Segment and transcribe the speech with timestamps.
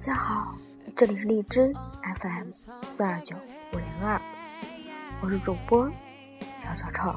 [0.00, 0.54] 家好，
[0.96, 1.74] 这里是荔枝
[2.20, 2.48] FM
[2.82, 3.36] 四二九
[3.70, 4.18] 五零二，
[5.20, 5.92] 我是主播
[6.56, 7.14] 小小臭。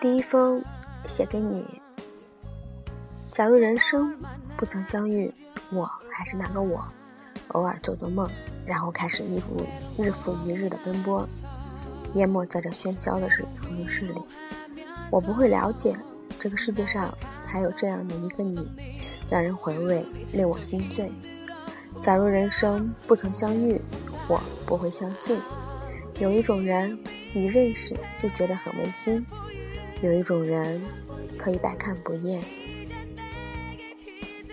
[0.00, 0.64] 第一封
[1.06, 1.82] 写给你。
[3.30, 4.18] 假如人生
[4.56, 5.30] 不曾相遇，
[5.70, 6.82] 我还是那个我，
[7.48, 8.26] 偶尔做做梦，
[8.64, 9.54] 然后开始一复
[9.98, 11.28] 日复一日的奔波，
[12.14, 13.46] 淹没在这喧嚣的城
[13.86, 14.14] 市里。
[15.10, 15.94] 我不会了解
[16.38, 17.14] 这个世界上
[17.50, 18.66] 还有这样的一个你，
[19.28, 21.10] 让人回味，令我心醉。
[22.00, 23.80] 假如人生不曾相遇，
[24.28, 25.36] 我不会相信
[26.20, 26.96] 有一种人，
[27.34, 29.26] 一认识就觉得很温馨。
[30.00, 30.80] 有一种人
[31.36, 32.40] 可以百看不厌。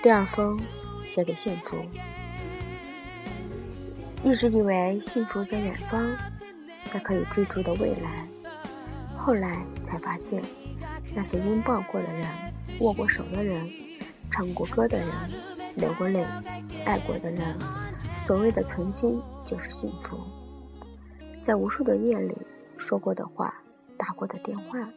[0.01, 0.59] 第二封
[1.05, 1.77] 写给幸福，
[4.23, 6.15] 一直以为幸福在远方，
[6.91, 8.25] 在可以追逐的未来，
[9.15, 10.41] 后来才发现，
[11.13, 12.25] 那些拥抱过的人、
[12.79, 13.69] 握过手的人、
[14.29, 15.07] 唱过歌的人、
[15.75, 16.25] 流过泪、
[16.85, 17.57] 爱过的人，
[18.25, 20.17] 所谓的曾经就是幸福。
[21.41, 22.35] 在无数的夜里
[22.77, 23.53] 说过的话、
[23.97, 24.87] 打过的电话。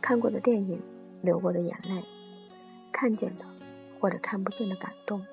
[0.00, 0.80] 看过的电影，
[1.22, 2.02] 流过的眼泪，
[2.90, 3.44] 看见的
[4.00, 5.24] 或者看不见的感动，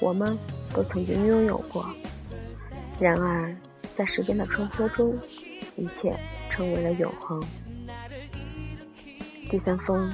[0.00, 0.38] 我们
[0.72, 1.86] 都曾经拥有过。
[2.98, 3.54] 然而，
[3.94, 5.14] 在时间的穿梭中，
[5.76, 7.42] 一切成为了永恒。
[9.50, 10.10] 第三封，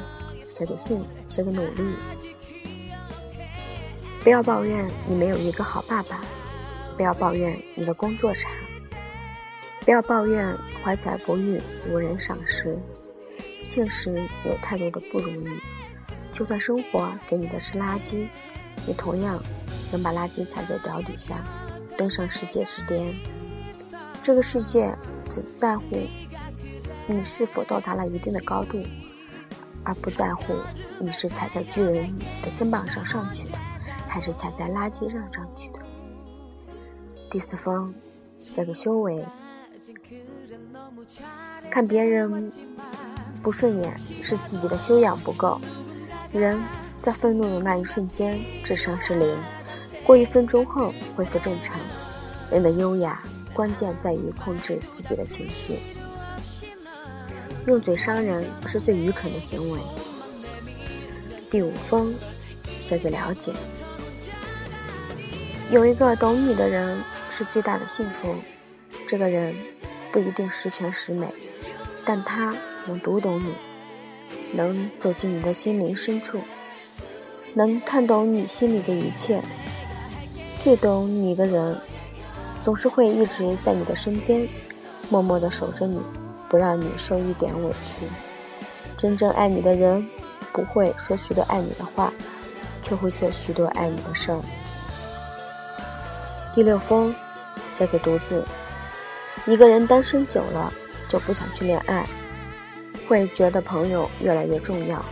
[0.48, 1.94] 写给信，写给努力。
[4.22, 6.20] 不要抱怨你没有一个好爸爸，
[6.96, 8.48] 不要抱怨你的工作差，
[9.80, 12.78] 不要抱怨怀才不遇，无人赏识。
[13.60, 15.60] 现实有太多的不如意，
[16.32, 18.26] 就算生活给你的是垃圾，
[18.86, 19.42] 你同样
[19.90, 21.44] 能把垃圾踩在脚底下，
[21.96, 23.14] 登上世界之巅。
[24.22, 24.92] 这个世界
[25.28, 25.84] 只在乎
[27.06, 28.82] 你是否到达了一定的高度，
[29.86, 30.54] 而不在乎
[31.00, 33.58] 你是踩在巨人的肩膀上上去的，
[34.08, 35.78] 还是踩在垃圾上上去的。
[37.30, 37.94] 第四封，
[38.38, 39.24] 写给修为，
[41.70, 42.52] 看别人。
[43.42, 45.60] 不顺眼是自己的修养不够。
[46.32, 46.58] 人
[47.00, 49.38] 在愤怒的那一瞬间，智商是零，
[50.04, 51.78] 过一分钟后恢复正常。
[52.50, 53.22] 人的优雅
[53.54, 55.78] 关键在于控制自己的情绪。
[57.66, 59.80] 用嘴伤人是最愚蠢的行为。
[61.50, 62.14] 第五封，
[62.80, 63.52] 写给了解。
[65.70, 66.98] 有一个懂你的人
[67.30, 68.34] 是最大的幸福。
[69.06, 69.54] 这个人
[70.10, 71.26] 不一定十全十美，
[72.04, 72.54] 但他。
[72.88, 73.52] 能读懂你，
[74.52, 76.38] 能走进你的心灵深处，
[77.52, 79.42] 能看懂你心里的一切。
[80.62, 81.76] 最懂你的人，
[82.62, 84.46] 总是会一直在你的身边，
[85.10, 86.00] 默默地守着你，
[86.48, 88.06] 不让你受一点委屈。
[88.96, 90.06] 真正爱你的人，
[90.52, 92.12] 不会说许多爱你的话，
[92.82, 94.40] 却会做许多爱你的事儿。
[96.54, 97.14] 第六封，
[97.68, 98.42] 写给独自。
[99.46, 100.72] 一个人单身久了，
[101.08, 102.06] 就不想去恋爱。
[103.06, 105.04] 会觉得朋友越来越重要。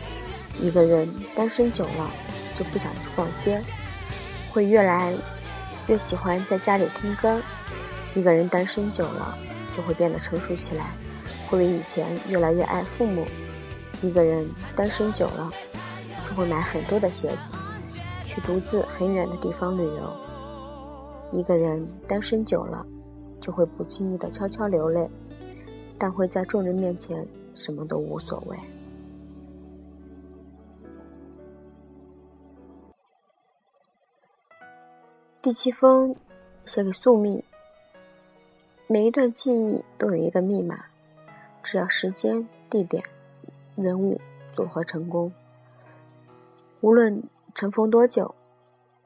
[0.61, 2.11] 一个人单身久了，
[2.55, 3.61] 就不想去逛街，
[4.51, 5.15] 会越来
[5.87, 7.41] 越喜欢在家里听歌。
[8.15, 9.37] 一个人单身久了，
[9.77, 10.87] 就会变得成熟起来，
[11.54, 13.25] 会比以前越来越爱父母。
[14.03, 15.53] 一个人单身久了，
[16.28, 17.53] 就会买很多的鞋子，
[18.25, 20.12] 去独自很远的地方旅游。
[21.32, 22.84] 一个人单身久了，
[23.41, 25.09] 就会不经意的悄悄流泪，
[25.97, 27.25] 但会在众人面前。
[27.54, 28.59] 什么都无所谓。
[35.41, 36.16] 第七封
[36.66, 37.41] 写给宿命。
[38.89, 40.84] 每一段记忆都有一个密码，
[41.65, 43.03] 只要时间、地点、
[43.75, 44.21] 人物
[44.53, 45.33] 组合成功，
[46.83, 47.22] 无论
[47.55, 48.34] 尘封多久，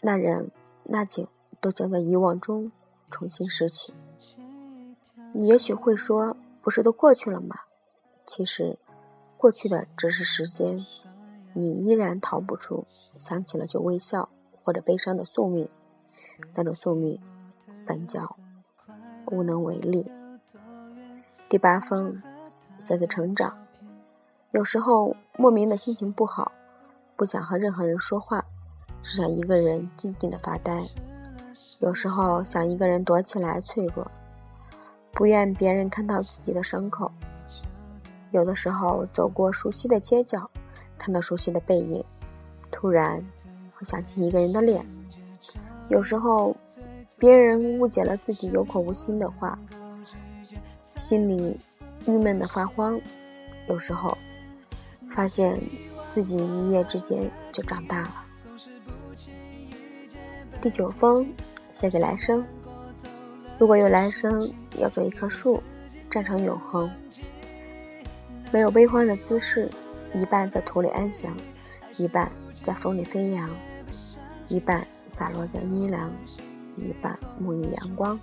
[0.02, 0.50] 那人
[0.82, 1.26] 那景
[1.60, 2.72] 都将在遗忘中
[3.08, 3.94] 重新拾起。
[5.32, 7.60] 你也许会说：“不是都过去了吗？”
[8.26, 8.76] 其实，
[9.36, 10.84] 过去的只是时间，
[11.52, 14.28] 你依然逃不出想起了就微笑
[14.64, 15.68] 或者悲伤的宿命。
[16.54, 17.20] 那种宿命，
[17.86, 18.36] 本叫
[19.26, 20.10] 无能为力。
[21.48, 22.22] 第八封，
[22.78, 23.56] 写给成长。
[24.52, 26.50] 有时候莫名的心情不好，
[27.16, 28.44] 不想和任何人说话，
[29.02, 30.82] 只想一个人静静的发呆。
[31.80, 34.10] 有时候想一个人躲起来脆弱，
[35.12, 37.10] 不愿别人看到自己的伤口。
[38.30, 40.50] 有的时候走过熟悉的街角，
[40.96, 42.04] 看到熟悉的背影，
[42.70, 43.24] 突然
[43.74, 44.84] 会想起一个人的脸。
[45.88, 46.54] 有时候
[47.18, 49.58] 别人误解了自己有口无心的话，
[50.82, 51.58] 心里
[52.08, 53.00] 郁闷的发慌。
[53.68, 54.16] 有时候
[55.10, 55.60] 发现
[56.08, 58.24] 自己一夜之间就长大了。
[60.60, 61.30] 第九封
[61.72, 62.42] 写给来生，
[63.58, 65.62] 如果有来生，要做一棵树，
[66.08, 66.90] 站成永恒，
[68.50, 69.70] 没有悲欢的姿势，
[70.14, 71.36] 一半在土里安详，
[71.98, 73.50] 一半在风里飞扬，
[74.48, 76.10] 一半洒落在阴凉，
[76.76, 78.18] 一半沐浴阳光，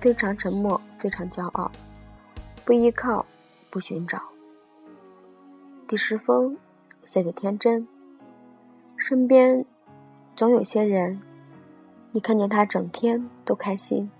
[0.00, 1.70] 非常沉默，非常骄傲，
[2.66, 3.24] 不依靠，
[3.70, 4.20] 不寻找。
[5.86, 6.56] 第十封，
[7.04, 7.86] 写给天真。
[8.96, 9.64] 身边
[10.34, 11.22] 总有些人，
[12.10, 14.10] 你看见他整天都开心，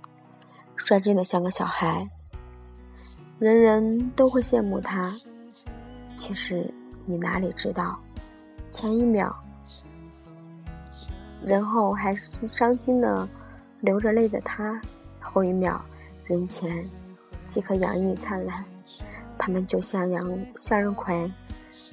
[0.76, 2.08] 率真的像个小孩，
[3.40, 5.12] 人人都会羡慕他。
[6.16, 6.72] 其实
[7.04, 7.98] 你哪里知道，
[8.70, 9.34] 前一秒
[11.42, 13.28] 人后还是伤心的
[13.80, 14.80] 流着泪的他，
[15.18, 15.84] 后一秒
[16.24, 16.88] 人前
[17.46, 18.64] 即可洋溢灿烂。
[19.38, 21.30] 他们就像阳向日葵。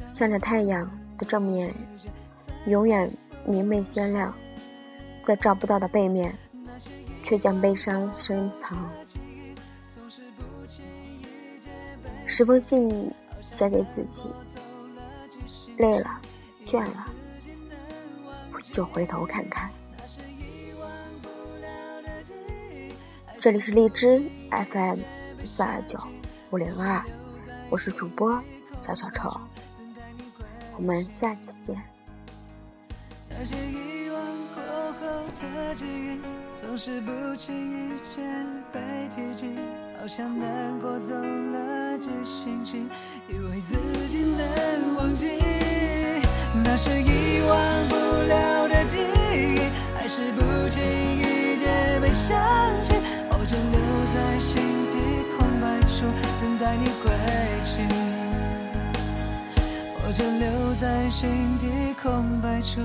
[0.07, 1.73] 向着太阳的正面，
[2.67, 3.09] 永远
[3.45, 4.31] 明媚鲜亮；
[5.25, 6.33] 在照不到的背面，
[7.21, 8.89] 却将悲伤深藏。
[12.25, 13.11] 十封信
[13.41, 14.23] 写给自己，
[15.77, 16.09] 累了、
[16.65, 17.07] 倦了，
[18.61, 19.69] 就回头看看。
[23.39, 24.99] 这里是荔枝 FM
[25.45, 25.99] 四二九
[26.51, 27.03] 五零二，
[27.69, 28.41] 我是主播
[28.77, 29.29] 小小丑。
[30.77, 31.81] 我们下期见。
[33.29, 34.21] 那些遗忘
[34.53, 34.63] 过
[34.99, 36.19] 后的记忆，
[36.53, 38.79] 总是不经意间被
[39.13, 39.55] 提起，
[39.99, 42.87] 好像难过走了几星期，
[43.27, 43.75] 以为自
[44.07, 45.39] 己能忘记。
[46.63, 49.59] 那些遗忘不了的记忆，
[49.97, 50.81] 还是不经
[51.19, 52.37] 意间被想
[52.81, 52.93] 起，
[53.37, 53.79] 或者留
[54.13, 54.97] 在心底
[55.37, 56.05] 空白处，
[56.39, 57.11] 等待你归
[57.63, 57.81] 期。
[60.15, 61.67] 就留在心底
[61.99, 62.79] 空白处，